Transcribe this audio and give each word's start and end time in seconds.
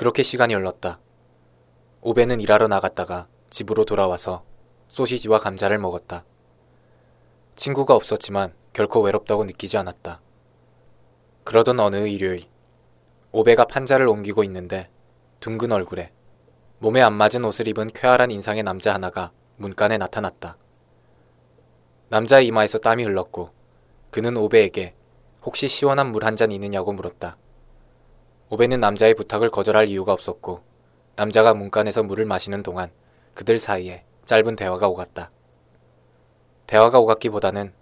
그렇게 0.00 0.22
시간이 0.22 0.54
흘렀다. 0.54 0.98
오베는 2.00 2.40
일하러 2.40 2.68
나갔다가 2.68 3.28
집으로 3.50 3.84
돌아와서 3.84 4.46
소시지와 4.88 5.40
감자를 5.40 5.78
먹었다. 5.78 6.24
친구가 7.54 7.94
없었지만 7.96 8.54
결코 8.72 9.02
외롭다고 9.02 9.44
느끼지 9.44 9.76
않았다. 9.76 10.22
그러던 11.44 11.80
어느 11.80 12.08
일요일, 12.08 12.48
오베가 13.32 13.66
판자를 13.66 14.08
옮기고 14.08 14.42
있는데 14.44 14.88
둥근 15.38 15.70
얼굴에 15.70 16.12
몸에 16.78 17.02
안 17.02 17.12
맞은 17.12 17.44
옷을 17.44 17.68
입은 17.68 17.90
쾌활한 17.92 18.30
인상의 18.30 18.62
남자 18.62 18.94
하나가 18.94 19.32
문간에 19.56 19.98
나타났다. 19.98 20.56
남자의 22.08 22.46
이마에서 22.46 22.78
땀이 22.78 23.04
흘렀고 23.04 23.50
그는 24.10 24.38
오베에게 24.38 24.94
혹시 25.42 25.68
시원한 25.68 26.10
물 26.10 26.24
한 26.24 26.36
잔 26.36 26.52
있느냐고 26.52 26.94
물었다. 26.94 27.36
오베는 28.52 28.80
남자의 28.80 29.14
부탁을 29.14 29.48
거절할 29.48 29.88
이유가 29.88 30.12
없었고 30.12 30.60
남자가 31.14 31.54
문간에서 31.54 32.02
물을 32.02 32.24
마시는 32.24 32.64
동안 32.64 32.90
그들 33.34 33.60
사이에 33.60 34.04
짧은 34.24 34.56
대화가 34.56 34.88
오갔다. 34.88 35.30
대화가 36.66 36.98
오갔기보다는 36.98 37.72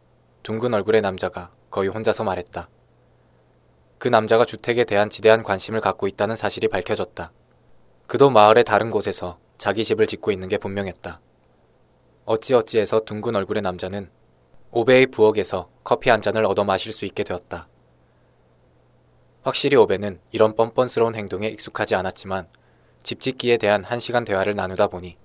둥근 0.42 0.74
얼굴의 0.74 1.00
남자가 1.00 1.50
거의 1.70 1.88
혼자서 1.88 2.22
말했다. 2.24 2.68
그 3.96 4.08
남자가 4.08 4.44
주택에 4.44 4.84
대한 4.84 5.08
지대한 5.08 5.42
관심을 5.42 5.80
갖고 5.80 6.06
있다는 6.06 6.36
사실이 6.36 6.68
밝혀졌다. 6.68 7.32
그도 8.06 8.28
마을의 8.28 8.64
다른 8.64 8.90
곳에서 8.90 9.38
자기 9.56 9.84
집을 9.84 10.06
짓고 10.06 10.30
있는 10.30 10.48
게 10.48 10.58
분명했다. 10.58 11.20
어찌어찌해서 12.26 13.00
둥근 13.00 13.36
얼굴의 13.36 13.62
남자는 13.62 14.10
오베의 14.72 15.06
부엌에서 15.06 15.70
커피 15.82 16.10
한 16.10 16.20
잔을 16.20 16.44
얻어 16.44 16.64
마실 16.64 16.92
수 16.92 17.06
있게 17.06 17.24
되었다. 17.24 17.68
확실히 19.42 19.76
오베는 19.76 20.20
이런 20.32 20.54
뻔뻔스러운 20.56 21.14
행동에 21.14 21.48
익숙하지 21.48 21.94
않았지만 21.94 22.48
집 23.02 23.20
짓기에 23.20 23.56
대한 23.56 23.84
한 23.84 24.00
시간 24.00 24.24
대화를 24.24 24.54
나누다 24.54 24.88
보니 24.88 25.16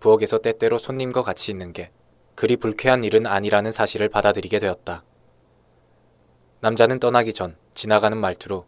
부엌에서 0.00 0.38
때때로 0.38 0.78
손님과 0.78 1.22
같이 1.22 1.50
있는 1.50 1.72
게 1.72 1.90
그리 2.34 2.56
불쾌한 2.56 3.02
일은 3.02 3.26
아니라는 3.26 3.72
사실을 3.72 4.08
받아들이게 4.08 4.58
되었다. 4.58 5.04
남자는 6.60 7.00
떠나기 7.00 7.32
전 7.32 7.56
지나가는 7.72 8.16
말투로 8.16 8.66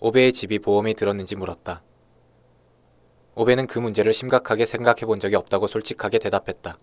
오베의 0.00 0.32
집이 0.32 0.58
보험이 0.58 0.94
들었는지 0.94 1.36
물었다. 1.36 1.82
오베는 3.34 3.66
그 3.66 3.78
문제를 3.78 4.12
심각하게 4.12 4.66
생각해 4.66 5.02
본 5.06 5.20
적이 5.20 5.36
없다고 5.36 5.66
솔직하게 5.66 6.18
대답했다. 6.18 6.78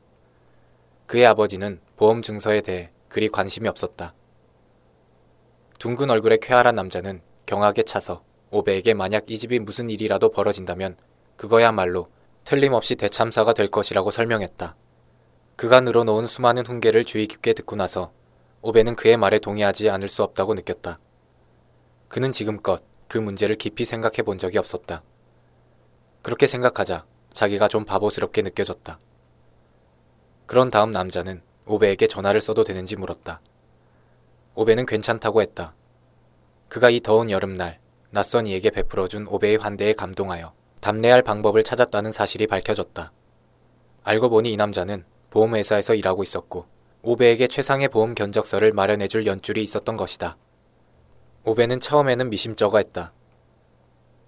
그의 1.06 1.26
아버지는 1.26 1.82
보험 1.98 2.22
증서에 2.22 2.62
대해 2.62 2.92
그리 3.10 3.28
관심이 3.28 3.68
없었다. 3.68 4.14
둥근 5.78 6.10
얼굴의 6.10 6.40
쾌활한 6.40 6.76
남자는 6.76 7.22
경악에 7.50 7.82
차서 7.82 8.24
오베에게 8.52 8.94
만약 8.94 9.32
이 9.32 9.40
집이 9.40 9.58
무슨 9.58 9.90
일이라도 9.90 10.30
벌어진다면 10.30 10.98
그거야말로 11.36 12.08
틀림없이 12.44 12.96
대참사가 12.96 13.54
될 13.54 13.70
것이라고 13.70 14.12
설명했다. 14.12 14.76
그가 15.56 15.82
늘어놓은 15.82 16.28
수많은 16.28 16.64
훈계를 16.68 17.06
주의 17.06 17.26
깊게 17.26 17.54
듣고 17.54 17.76
나서 17.76 18.12
오베는 18.62 18.96
그의 18.96 19.18
말에 19.18 19.40
동의하지 19.40 19.90
않을 19.90 20.10
수 20.10 20.22
없다고 20.22 20.54
느꼈다. 20.54 21.00
그는 22.08 22.32
지금껏 22.32 22.84
그 23.08 23.18
문제를 23.18 23.56
깊이 23.56 23.84
생각해 23.84 24.22
본 24.22 24.38
적이 24.38 24.60
없었다. 24.60 25.02
그렇게 26.22 26.46
생각하자 26.46 27.08
자기가 27.34 27.68
좀 27.68 27.84
바보스럽게 27.84 28.44
느껴졌다. 28.44 29.00
그런 30.46 30.70
다음 30.70 30.92
남자는 30.92 31.42
오베에게 31.66 32.06
전화를 32.06 32.42
써도 32.42 32.64
되는지 32.64 32.96
물었다. 32.96 33.42
오베는 34.54 34.86
괜찮다고 34.86 35.42
했다. 35.42 35.74
그가 36.70 36.92
이 36.92 37.00
더운 37.00 37.32
여름날 37.32 37.80
낯선 38.12 38.46
이에게 38.46 38.70
베풀어준 38.70 39.28
오베의 39.28 39.58
환대에 39.58 39.94
감동하여 39.94 40.54
답례할 40.82 41.24
방법을 41.24 41.64
찾았다는 41.64 42.12
사실이 42.12 42.46
밝혀졌다. 42.46 43.12
알고 44.04 44.30
보니 44.30 44.54
이 44.54 44.56
남자는 44.56 45.04
보험회사에서 45.32 45.96
일하고 45.96 46.22
있었고 46.22 46.68
오베에게 47.02 47.48
최상의 47.48 47.88
보험 47.88 48.14
견적서를 48.14 48.72
마련해줄 48.72 49.26
연줄이 49.26 49.64
있었던 49.64 49.98
것이다. 49.98 50.38
오베는 51.44 51.80
처음에는 51.80 52.30
미심쩍어했다. 52.30 53.14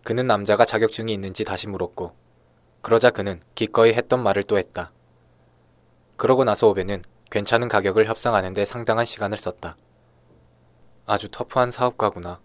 그는 0.04 0.26
남자가 0.26 0.66
자격증이 0.66 1.14
있는지 1.14 1.44
다시 1.44 1.68
물었고 1.68 2.16
그러자 2.82 3.12
그는 3.12 3.40
기꺼이 3.54 3.94
했던 3.94 4.24
말을 4.24 4.44
또 4.44 4.58
했다. 4.58 4.92
그러고 6.18 6.44
나서 6.44 6.70
오베는 6.70 7.04
괜찮은 7.30 7.68
가격을 7.68 8.08
협상하는데 8.08 8.66
상당한 8.66 9.06
시간을 9.06 9.38
썼다. 9.38 9.78
아주 11.14 11.28
터프한 11.28 11.72
사업가구나. 11.72 12.40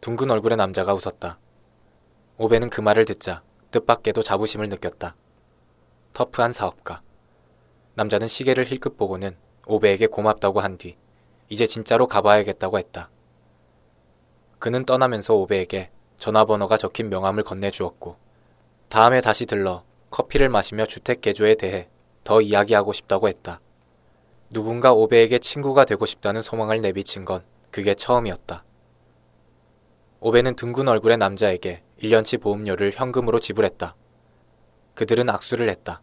둥근 0.00 0.30
얼굴의 0.30 0.56
남자가 0.56 0.94
웃었다. 0.94 1.40
오베는 2.38 2.70
그 2.70 2.80
말을 2.80 3.04
듣자 3.06 3.42
뜻밖에도 3.72 4.22
자부심을 4.22 4.68
느꼈다. 4.68 5.16
터프한 6.12 6.52
사업가. 6.52 7.02
남자는 7.94 8.28
시계를 8.28 8.64
힐끗 8.66 8.96
보고는 8.96 9.36
오베에게 9.66 10.06
고맙다고 10.06 10.60
한 10.60 10.78
뒤 10.78 10.94
이제 11.48 11.66
진짜로 11.66 12.06
가봐야겠다고 12.06 12.78
했다. 12.78 13.10
그는 14.60 14.84
떠나면서 14.84 15.34
오베에게 15.34 15.90
전화번호가 16.18 16.76
적힌 16.76 17.10
명함을 17.10 17.42
건네주었고 17.42 18.16
다음에 18.88 19.20
다시 19.20 19.46
들러 19.46 19.82
커피를 20.12 20.50
마시며 20.50 20.86
주택 20.86 21.20
개조에 21.20 21.56
대해 21.56 21.88
더 22.22 22.40
이야기하고 22.40 22.92
싶다고 22.92 23.26
했다. 23.26 23.60
누군가 24.54 24.92
오베에게 24.92 25.40
친구가 25.40 25.84
되고 25.84 26.06
싶다는 26.06 26.40
소망을 26.40 26.80
내비친 26.80 27.24
건 27.24 27.44
그게 27.72 27.92
처음이었다. 27.92 28.64
오베는 30.20 30.54
둥근 30.54 30.86
얼굴의 30.86 31.18
남자에게 31.18 31.82
1년치 32.00 32.40
보험료를 32.40 32.92
현금으로 32.94 33.40
지불했다. 33.40 33.96
그들은 34.94 35.28
악수를 35.28 35.68
했다. 35.70 36.02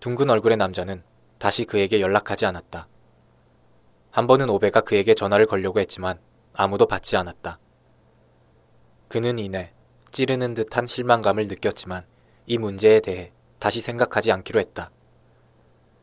둥근 0.00 0.28
얼굴의 0.28 0.58
남자는 0.58 1.02
다시 1.38 1.64
그에게 1.64 2.02
연락하지 2.02 2.44
않았다. 2.44 2.88
한 4.10 4.26
번은 4.26 4.50
오베가 4.50 4.82
그에게 4.82 5.14
전화를 5.14 5.46
걸려고 5.46 5.80
했지만 5.80 6.18
아무도 6.52 6.84
받지 6.84 7.16
않았다. 7.16 7.58
그는 9.08 9.38
이내 9.38 9.72
찌르는 10.10 10.52
듯한 10.52 10.86
실망감을 10.86 11.48
느꼈지만 11.48 12.02
이 12.44 12.58
문제에 12.58 13.00
대해 13.00 13.30
다시 13.60 13.80
생각하지 13.80 14.30
않기로 14.30 14.60
했다. 14.60 14.90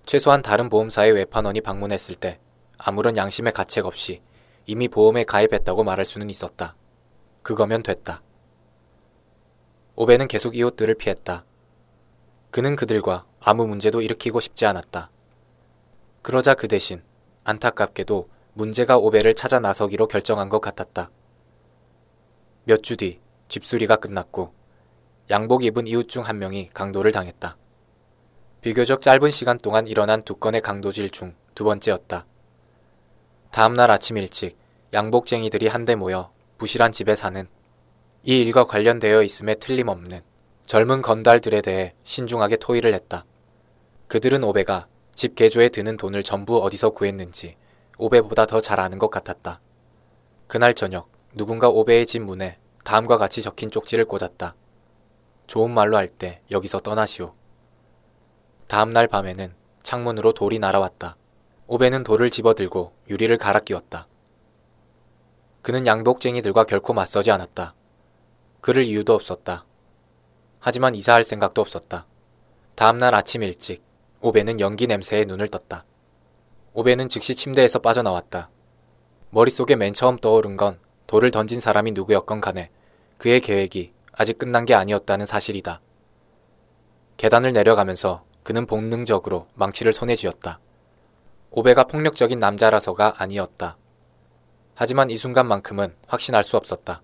최소한 0.05 0.41
다른 0.41 0.69
보험사의 0.69 1.13
외판원이 1.13 1.61
방문했을 1.61 2.15
때 2.15 2.39
아무런 2.77 3.17
양심의 3.17 3.53
가책 3.53 3.85
없이 3.85 4.21
이미 4.65 4.87
보험에 4.87 5.23
가입했다고 5.23 5.83
말할 5.83 6.05
수는 6.05 6.29
있었다. 6.29 6.75
그거면 7.41 7.83
됐다. 7.83 8.21
오베는 9.95 10.27
계속 10.27 10.55
이웃들을 10.55 10.93
피했다. 10.95 11.45
그는 12.51 12.75
그들과 12.75 13.25
아무 13.39 13.67
문제도 13.67 14.01
일으키고 14.01 14.39
싶지 14.39 14.65
않았다. 14.65 15.09
그러자 16.21 16.53
그 16.53 16.67
대신 16.67 17.03
안타깝게도 17.43 18.27
문제가 18.53 18.97
오베를 18.97 19.33
찾아 19.35 19.59
나서기로 19.59 20.07
결정한 20.07 20.49
것 20.49 20.59
같았다. 20.61 21.09
몇 22.65 22.81
주 22.81 22.95
뒤 22.95 23.19
집수리가 23.49 23.97
끝났고 23.97 24.53
양복 25.29 25.63
입은 25.63 25.87
이웃 25.87 26.07
중 26.07 26.23
한 26.23 26.39
명이 26.39 26.69
강도를 26.73 27.11
당했다. 27.11 27.57
비교적 28.63 29.01
짧은 29.01 29.29
시간 29.29 29.57
동안 29.57 29.87
일어난 29.87 30.21
두 30.21 30.35
건의 30.35 30.61
강도질 30.61 31.09
중 31.09 31.35
두 31.53 31.65
번째였다. 31.65 32.25
다음날 33.51 33.91
아침 33.91 34.17
일찍 34.17 34.57
양복쟁이들이 34.93 35.67
한데 35.67 35.93
모여 35.93 36.31
부실한 36.57 36.91
집에 36.91 37.15
사는 37.15 37.45
이 38.23 38.39
일과 38.39 38.63
관련되어 38.63 39.21
있음에 39.21 39.53
틀림없는 39.55 40.21
젊은 40.65 41.03
건달들에 41.03 41.61
대해 41.61 41.93
신중하게 42.05 42.55
토의를 42.57 42.93
했다. 42.95 43.25
그들은 44.07 44.43
오베가 44.43 44.87
집 45.13 45.35
개조에 45.35 45.69
드는 45.69 45.97
돈을 45.97 46.23
전부 46.23 46.63
어디서 46.63 46.89
구했는지 46.91 47.55
오베보다 47.99 48.47
더 48.47 48.61
잘 48.61 48.79
아는 48.79 48.97
것 48.97 49.11
같았다. 49.11 49.59
그날 50.47 50.73
저녁 50.73 51.11
누군가 51.35 51.69
오베의 51.69 52.07
집 52.07 52.23
문에 52.23 52.57
다음과 52.83 53.19
같이 53.19 53.43
적힌 53.43 53.69
쪽지를 53.69 54.05
꽂았다. 54.05 54.55
좋은 55.45 55.69
말로 55.69 55.97
할 55.97 56.07
때 56.07 56.41
여기서 56.49 56.79
떠나시오. 56.79 57.33
다음날 58.73 59.07
밤에는 59.07 59.53
창문으로 59.83 60.33
돌이 60.33 60.57
날아왔다. 60.57 61.15
오베는 61.67 62.03
돌을 62.03 62.31
집어들고 62.31 62.91
유리를 63.07 63.37
갈아 63.37 63.59
끼웠다. 63.59 64.07
그는 65.61 65.85
양복쟁이들과 65.85 66.63
결코 66.63 66.91
맞서지 66.91 67.29
않았다. 67.29 67.75
그럴 68.61 68.85
이유도 68.85 69.13
없었다. 69.13 69.67
하지만 70.59 70.95
이사할 70.95 71.23
생각도 71.23 71.61
없었다. 71.61 72.07
다음날 72.73 73.13
아침 73.13 73.43
일찍 73.43 73.83
오베는 74.21 74.59
연기 74.59 74.87
냄새에 74.87 75.23
눈을 75.25 75.49
떴다. 75.49 75.85
오베는 76.73 77.09
즉시 77.09 77.35
침대에서 77.35 77.77
빠져나왔다. 77.77 78.49
머릿속에 79.29 79.75
맨 79.75 79.93
처음 79.93 80.17
떠오른 80.17 80.57
건 80.57 80.79
돌을 81.05 81.29
던진 81.29 81.59
사람이 81.59 81.91
누구였건 81.91 82.41
간에 82.41 82.71
그의 83.19 83.39
계획이 83.39 83.93
아직 84.13 84.39
끝난 84.39 84.65
게 84.65 84.73
아니었다는 84.73 85.27
사실이다. 85.27 85.79
계단을 87.17 87.53
내려가면서 87.53 88.23
그는 88.43 88.65
본능적으로 88.65 89.47
망치를 89.55 89.93
손에 89.93 90.15
쥐었다. 90.15 90.59
오베가 91.51 91.85
폭력적인 91.85 92.39
남자라서가 92.39 93.15
아니었다. 93.17 93.77
하지만 94.75 95.09
이 95.09 95.17
순간만큼은 95.17 95.95
확신할 96.07 96.43
수 96.43 96.57
없었다. 96.57 97.01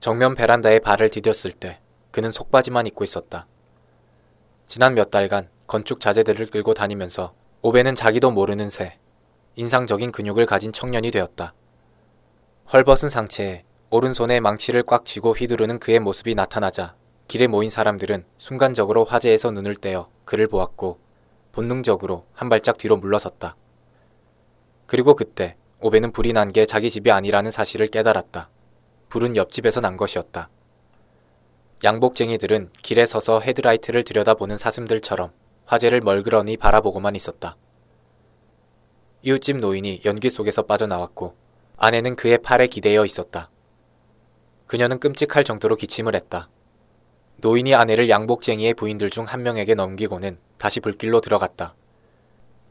정면 0.00 0.34
베란다에 0.34 0.78
발을 0.80 1.08
디뎠을 1.08 1.58
때 1.58 1.80
그는 2.10 2.30
속바지만 2.32 2.86
입고 2.86 3.04
있었다. 3.04 3.46
지난 4.66 4.94
몇 4.94 5.10
달간 5.10 5.48
건축 5.66 6.00
자재들을 6.00 6.46
끌고 6.46 6.74
다니면서 6.74 7.34
오베는 7.62 7.94
자기도 7.94 8.30
모르는 8.30 8.68
새 8.68 8.98
인상적인 9.56 10.12
근육을 10.12 10.46
가진 10.46 10.72
청년이 10.72 11.10
되었다. 11.10 11.54
헐벗은 12.72 13.08
상체에 13.08 13.64
오른손에 13.90 14.40
망치를 14.40 14.82
꽉 14.82 15.04
쥐고 15.04 15.32
휘두르는 15.32 15.78
그의 15.78 15.98
모습이 15.98 16.34
나타나자 16.34 16.94
길에 17.28 17.46
모인 17.46 17.68
사람들은 17.68 18.24
순간적으로 18.38 19.04
화재에서 19.04 19.50
눈을 19.50 19.76
떼어 19.76 20.08
그를 20.24 20.48
보았고 20.48 20.98
본능적으로 21.52 22.24
한 22.32 22.48
발짝 22.48 22.78
뒤로 22.78 22.96
물러섰다. 22.96 23.54
그리고 24.86 25.14
그때 25.14 25.56
오베는 25.80 26.12
불이 26.12 26.32
난 26.32 26.52
게 26.52 26.64
자기 26.64 26.90
집이 26.90 27.10
아니라는 27.10 27.50
사실을 27.50 27.88
깨달았다. 27.88 28.48
불은 29.10 29.36
옆집에서 29.36 29.80
난 29.82 29.98
것이었다. 29.98 30.48
양복쟁이들은 31.84 32.70
길에 32.82 33.04
서서 33.04 33.40
헤드라이트를 33.40 34.04
들여다보는 34.04 34.56
사슴들처럼 34.56 35.30
화재를 35.66 36.00
멀그러니 36.00 36.56
바라보고만 36.56 37.14
있었다. 37.14 37.56
이웃집 39.22 39.58
노인이 39.58 40.00
연기 40.06 40.30
속에서 40.30 40.62
빠져나왔고 40.62 41.36
아내는 41.76 42.16
그의 42.16 42.38
팔에 42.38 42.68
기대어 42.68 43.04
있었다. 43.04 43.50
그녀는 44.66 44.98
끔찍할 44.98 45.44
정도로 45.44 45.76
기침을 45.76 46.14
했다. 46.14 46.48
노인이 47.40 47.72
아내를 47.74 48.08
양복쟁이의 48.08 48.74
부인들 48.74 49.10
중 49.10 49.24
한 49.24 49.42
명에게 49.42 49.74
넘기고는 49.74 50.38
다시 50.56 50.80
불길로 50.80 51.20
들어갔다. 51.20 51.74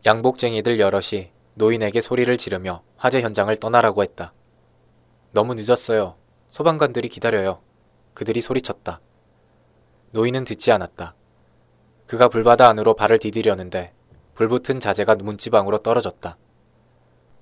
양복쟁이들 0.05 0.79
여럿이 0.79 1.31
노인에게 1.55 2.01
소리를 2.01 2.35
지르며 2.37 2.83
화재 2.97 3.21
현장을 3.21 3.55
떠나라고 3.57 4.03
했다. 4.03 4.33
너무 5.31 5.53
늦었어요. 5.55 6.15
소방관들이 6.49 7.07
기다려요. 7.09 7.59
그들이 8.13 8.41
소리쳤다. 8.41 8.99
노인은 10.11 10.43
듣지 10.45 10.71
않았다. 10.71 11.15
그가 12.05 12.27
불바다 12.27 12.67
안으로 12.69 12.93
발을 12.93 13.19
디디려는데 13.19 13.93
불붙은 14.33 14.79
자재가 14.79 15.15
문지방으로 15.15 15.79
떨어졌다. 15.79 16.37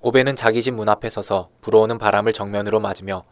오베는 0.02 0.36
자기 0.36 0.62
집 0.62 0.72
문 0.72 0.88
앞에 0.88 1.10
서서 1.10 1.48
불어오는 1.60 1.98
바람을 1.98 2.32
정면으로 2.32 2.80
맞으며 2.80 3.24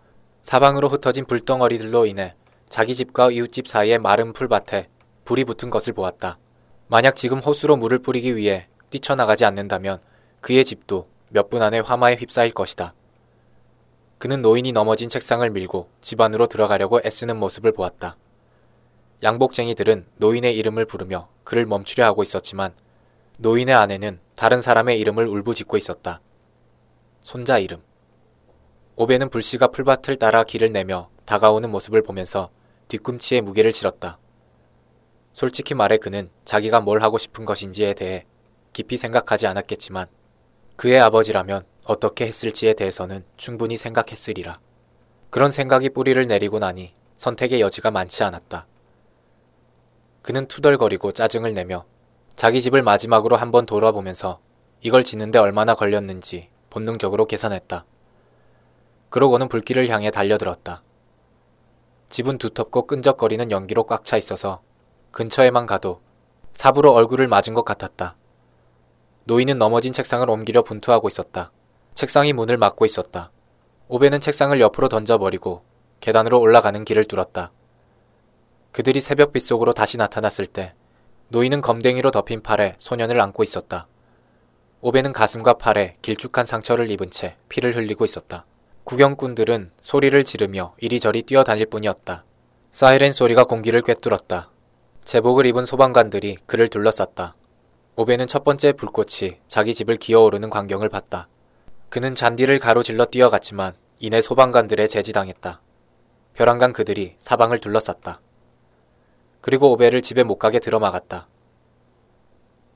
사방으로 0.42 0.88
흩어진 0.88 1.24
불덩어리들로 1.26 2.06
인해 2.06 2.34
자기 2.74 2.92
집과 2.92 3.30
이웃집 3.30 3.68
사이의 3.68 4.00
마른 4.00 4.32
풀밭에 4.32 4.88
불이 5.24 5.44
붙은 5.44 5.70
것을 5.70 5.92
보았다. 5.92 6.38
만약 6.88 7.14
지금 7.14 7.38
호수로 7.38 7.76
물을 7.76 8.00
뿌리기 8.00 8.34
위해 8.34 8.66
뛰쳐나가지 8.90 9.44
않는다면 9.44 10.00
그의 10.40 10.64
집도 10.64 11.06
몇 11.28 11.50
분 11.50 11.62
안에 11.62 11.78
화마에 11.78 12.16
휩싸일 12.16 12.50
것이다. 12.50 12.92
그는 14.18 14.42
노인이 14.42 14.72
넘어진 14.72 15.08
책상을 15.08 15.48
밀고 15.50 15.86
집 16.00 16.20
안으로 16.20 16.48
들어가려고 16.48 16.98
애쓰는 17.06 17.36
모습을 17.36 17.70
보았다. 17.70 18.16
양복쟁이들은 19.22 20.06
노인의 20.16 20.56
이름을 20.56 20.84
부르며 20.84 21.28
그를 21.44 21.66
멈추려 21.66 22.04
하고 22.04 22.24
있었지만 22.24 22.74
노인의 23.38 23.72
아내는 23.72 24.18
다른 24.34 24.60
사람의 24.60 24.98
이름을 24.98 25.28
울부짖고 25.28 25.76
있었다. 25.76 26.20
손자 27.20 27.60
이름. 27.60 27.80
오베는 28.96 29.28
불씨가 29.28 29.68
풀밭을 29.68 30.16
따라 30.16 30.42
길을 30.42 30.72
내며 30.72 31.08
다가오는 31.24 31.70
모습을 31.70 32.02
보면서 32.02 32.50
뒤꿈치에 32.94 33.40
무게를 33.40 33.72
실었다. 33.72 34.18
솔직히 35.32 35.74
말해 35.74 35.96
그는 35.96 36.28
자기가 36.44 36.80
뭘 36.80 37.02
하고 37.02 37.18
싶은 37.18 37.44
것인지에 37.44 37.94
대해 37.94 38.24
깊이 38.72 38.96
생각하지 38.96 39.48
않았겠지만 39.48 40.06
그의 40.76 41.00
아버지라면 41.00 41.62
어떻게 41.86 42.26
했을지에 42.26 42.74
대해서는 42.74 43.24
충분히 43.36 43.76
생각했으리라. 43.76 44.60
그런 45.30 45.50
생각이 45.50 45.90
뿌리를 45.90 46.24
내리고 46.28 46.60
나니 46.60 46.94
선택의 47.16 47.60
여지가 47.60 47.90
많지 47.90 48.22
않았다. 48.22 48.66
그는 50.22 50.46
투덜거리고 50.46 51.10
짜증을 51.10 51.52
내며 51.52 51.84
자기 52.34 52.62
집을 52.62 52.82
마지막으로 52.82 53.36
한번 53.36 53.66
돌아보면서 53.66 54.40
이걸 54.80 55.02
짓는데 55.02 55.40
얼마나 55.40 55.74
걸렸는지 55.74 56.48
본능적으로 56.70 57.26
계산했다. 57.26 57.84
그러고는 59.10 59.48
불길을 59.48 59.88
향해 59.88 60.12
달려들었다. 60.12 60.82
집은 62.14 62.38
두텁고 62.38 62.86
끈적거리는 62.86 63.50
연기로 63.50 63.86
꽉 63.86 64.04
차 64.04 64.16
있어서 64.16 64.62
근처에만 65.10 65.66
가도 65.66 66.00
삽으로 66.52 66.92
얼굴을 66.92 67.26
맞은 67.26 67.54
것 67.54 67.64
같았다. 67.64 68.16
노인은 69.24 69.58
넘어진 69.58 69.92
책상을 69.92 70.30
옮기려 70.30 70.62
분투하고 70.62 71.08
있었다. 71.08 71.50
책상이 71.94 72.32
문을 72.32 72.56
막고 72.56 72.84
있었다. 72.84 73.32
오베는 73.88 74.20
책상을 74.20 74.60
옆으로 74.60 74.88
던져버리고 74.88 75.64
계단으로 75.98 76.38
올라가는 76.38 76.84
길을 76.84 77.06
뚫었다. 77.06 77.50
그들이 78.70 79.00
새벽빛 79.00 79.42
속으로 79.42 79.72
다시 79.72 79.96
나타났을 79.96 80.46
때 80.46 80.72
노인은 81.30 81.62
검댕이로 81.62 82.12
덮인 82.12 82.44
팔에 82.44 82.76
소년을 82.78 83.20
안고 83.20 83.42
있었다. 83.42 83.88
오베는 84.82 85.12
가슴과 85.12 85.54
팔에 85.54 85.96
길쭉한 86.00 86.46
상처를 86.46 86.92
입은 86.92 87.10
채 87.10 87.36
피를 87.48 87.74
흘리고 87.74 88.04
있었다. 88.04 88.46
구경꾼들은 88.84 89.70
소리를 89.80 90.24
지르며 90.24 90.74
이리저리 90.78 91.22
뛰어다닐 91.22 91.64
뿐이었다. 91.64 92.22
사이렌 92.70 93.12
소리가 93.12 93.44
공기를 93.44 93.80
꿰뚫었다. 93.80 94.50
제복을 95.02 95.46
입은 95.46 95.64
소방관들이 95.64 96.36
그를 96.44 96.68
둘러쌌다. 96.68 97.34
오베는 97.96 98.26
첫 98.26 98.44
번째 98.44 98.74
불꽃이 98.74 99.38
자기 99.48 99.72
집을 99.72 99.96
기어오르는 99.96 100.50
광경을 100.50 100.90
봤다. 100.90 101.28
그는 101.88 102.14
잔디를 102.14 102.58
가로질러 102.58 103.06
뛰어갔지만 103.06 103.72
이내 104.00 104.20
소방관들의 104.20 104.86
제지당했다. 104.90 105.62
벼랑간 106.34 106.74
그들이 106.74 107.14
사방을 107.18 107.60
둘러쌌다. 107.60 108.20
그리고 109.40 109.72
오베를 109.72 110.02
집에 110.02 110.24
못 110.24 110.36
가게 110.36 110.58
들어막았다. 110.58 111.26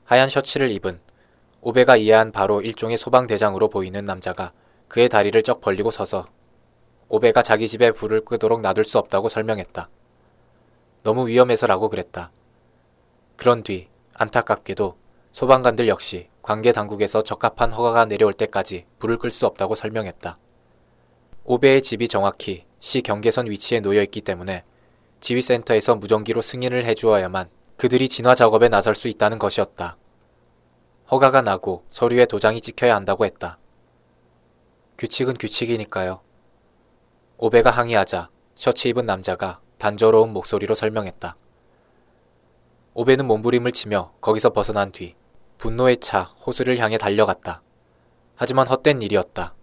하얀 0.05 0.27
셔츠를 0.27 0.71
입은 0.71 0.99
오베가 1.61 1.97
이해한 1.97 2.31
바로 2.31 2.61
일종의 2.61 2.97
소방대장으로 2.97 3.67
보이는 3.67 4.03
남자가 4.05 4.53
그의 4.89 5.07
다리를 5.07 5.41
쩍 5.43 5.61
벌리고 5.61 5.91
서서 5.91 6.25
오베가 7.07 7.43
자기 7.43 7.67
집에 7.67 7.91
불을 7.91 8.25
끄도록 8.25 8.61
놔둘 8.61 8.85
수 8.85 8.97
없다고 8.97 9.29
설명했다. 9.29 9.87
너무 11.03 11.27
위험해서라고 11.27 11.89
그랬다. 11.89 12.31
그런 13.37 13.63
뒤 13.63 13.87
안타깝게도 14.15 14.95
소방관들 15.31 15.87
역시 15.87 16.27
관계 16.41 16.71
당국에서 16.71 17.21
적합한 17.21 17.71
허가가 17.71 18.05
내려올 18.05 18.33
때까지 18.33 18.85
불을 18.97 19.17
끌 19.17 19.29
수 19.29 19.45
없다고 19.45 19.75
설명했다. 19.75 20.39
오베의 21.45 21.83
집이 21.83 22.07
정확히 22.07 22.65
시 22.79 23.01
경계선 23.01 23.47
위치에 23.47 23.81
놓여 23.81 24.01
있기 24.01 24.21
때문에 24.21 24.63
지휘센터에서 25.19 25.95
무전기로 25.95 26.41
승인을 26.41 26.85
해주어야만 26.85 27.47
그들이 27.77 28.09
진화 28.09 28.33
작업에 28.33 28.69
나설 28.69 28.95
수 28.95 29.07
있다는 29.07 29.37
것이었다. 29.37 29.97
허가가 31.11 31.41
나고 31.41 31.83
서류에 31.89 32.25
도장이 32.25 32.61
찍혀야 32.61 32.95
한다고 32.95 33.25
했다. 33.25 33.58
규칙은 34.99 35.35
규칙이니까요. 35.35 36.19
오베가 37.37 37.71
항의하자 37.71 38.29
셔츠 38.55 38.89
입은 38.89 39.05
남자가 39.05 39.61
단조로운 39.77 40.33
목소리로 40.33 40.75
설명했다. 40.75 41.37
오베는 42.95 43.25
몸부림을 43.25 43.71
치며 43.71 44.11
거기서 44.19 44.49
벗어난 44.49 44.91
뒤 44.91 45.15
분노에 45.57 45.95
차 45.95 46.23
호수를 46.23 46.77
향해 46.79 46.97
달려갔다. 46.97 47.61
하지만 48.35 48.67
헛된 48.67 49.01
일이었다. 49.01 49.53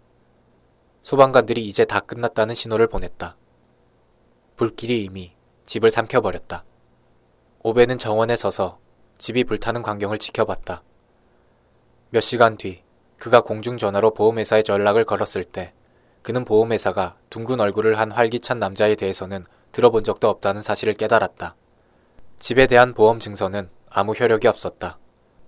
소방관들이 1.03 1.69
이제 1.69 1.85
다 1.85 2.01
끝났다는 2.01 2.55
신호를 2.55 2.87
보냈다. 2.87 3.37
불길이 4.57 5.05
이미 5.05 5.35
집을 5.67 5.91
삼켜버렸다. 5.91 6.65
오베는 7.63 7.99
정원에 7.99 8.37
서서 8.37 8.79
집이 9.19 9.45
불타는 9.45 9.83
광경을 9.83 10.17
지켜봤다. 10.17 10.83
몇 12.09 12.21
시간 12.23 12.57
뒤 12.57 12.86
그가 13.19 13.41
공중전화로 13.41 14.15
보험회사에 14.15 14.65
연락을 14.69 15.05
걸었을 15.05 15.45
때 15.45 15.73
그는 16.23 16.45
보험회사가 16.45 17.17
둥근 17.31 17.61
얼굴을 17.61 17.99
한 17.99 18.11
활기찬 18.11 18.59
남자에 18.59 18.95
대해서는 18.95 19.45
들어본 19.73 20.05
적도 20.05 20.29
없다는 20.29 20.63
사실을 20.63 20.95
깨달았다. 20.95 21.55
집에 22.39 22.67
대한 22.67 22.95
보험 22.95 23.21
증서는 23.21 23.71
아무 23.91 24.13
효력이 24.13 24.49
없었다. 24.49 24.99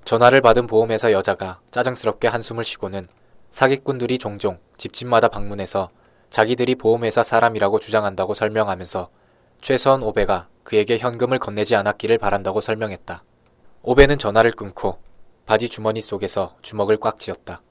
전화를 0.05 0.41
받은 0.41 0.67
보험회사 0.67 1.13
여자가 1.13 1.61
짜증스럽게 1.71 2.29
한숨을 2.29 2.65
쉬고는 2.65 3.07
사기꾼들이 3.51 4.19
종종 4.19 4.59
집집마다 4.77 5.29
방문해서 5.29 5.89
자기들이 6.31 6.77
보험회사 6.77 7.23
사람이라고 7.23 7.79
주장한다고 7.79 8.35
설명하면서 8.35 9.11
최소한 9.61 10.03
오베가 10.03 10.49
그에게 10.63 10.99
현금을 10.99 11.39
건네지 11.39 11.75
않았기를 11.77 12.19
바란다고 12.19 12.61
설명했다. 12.61 13.25
오베는 13.83 14.19
전화를 14.19 14.53
끊고 14.53 14.99
바지 15.49 15.71
주머니 15.71 16.03
속에서 16.03 16.55
주먹을 16.61 16.99
꽉 16.99 17.19
쥐었다. 17.19 17.63